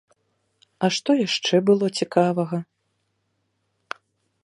[0.85, 2.57] А што яшчэ было цікавага?